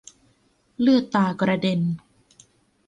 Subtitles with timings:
[0.79, 1.81] เลือดตากระเด็น